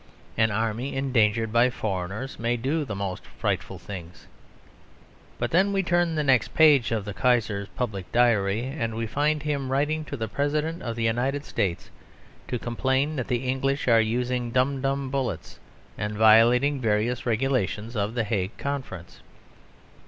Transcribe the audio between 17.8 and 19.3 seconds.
of the Hague Conference.